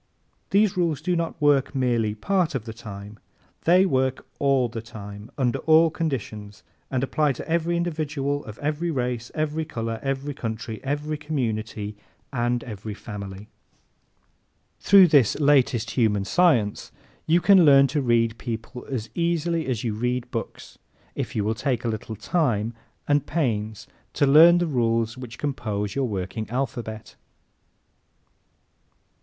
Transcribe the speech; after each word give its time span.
These 0.49 0.75
rules 0.75 0.99
do 0.99 1.15
not 1.15 1.39
work 1.39 1.75
merely 1.75 2.15
part 2.15 2.55
of 2.55 2.65
the 2.65 2.73
time. 2.73 3.19
They 3.65 3.85
work 3.85 4.25
all 4.39 4.67
the 4.67 4.81
time, 4.81 5.29
under 5.37 5.59
all 5.59 5.91
conditions 5.91 6.63
and 6.89 7.03
apply 7.03 7.33
to 7.33 7.47
every 7.47 7.77
individual 7.77 8.43
of 8.45 8.57
every 8.57 8.89
race, 8.89 9.29
every 9.35 9.63
color, 9.63 9.99
every 10.01 10.33
country, 10.33 10.83
every 10.83 11.17
community 11.19 11.97
and 12.33 12.63
every 12.63 12.95
family. 12.95 13.47
Through 14.79 15.09
this 15.09 15.39
latest 15.39 15.91
human 15.91 16.25
science 16.25 16.91
you 17.27 17.39
can 17.39 17.63
learn 17.63 17.85
to 17.89 18.01
read 18.01 18.39
people 18.39 18.87
as 18.89 19.07
easily 19.13 19.67
as 19.67 19.83
you 19.83 19.93
read 19.93 20.31
books 20.31 20.79
if 21.13 21.35
you 21.35 21.43
will 21.43 21.53
take 21.53 21.83
the 21.83 21.89
little 21.89 22.15
time 22.15 22.73
and 23.07 23.27
pains 23.27 23.85
to 24.13 24.25
learn 24.25 24.57
the 24.57 24.65
rules 24.65 25.15
which 25.15 25.37
compose 25.37 25.93
your 25.93 26.07
working 26.07 26.49
alphabet. 26.49 27.15